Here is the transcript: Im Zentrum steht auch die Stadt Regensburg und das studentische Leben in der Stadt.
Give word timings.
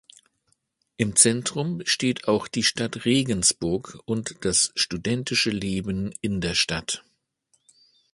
Im 0.97 1.15
Zentrum 1.15 1.83
steht 1.85 2.27
auch 2.27 2.47
die 2.47 2.63
Stadt 2.63 3.05
Regensburg 3.05 3.99
und 4.05 4.35
das 4.43 4.71
studentische 4.75 5.51
Leben 5.51 6.11
in 6.21 6.41
der 6.41 6.55
Stadt. 6.55 7.03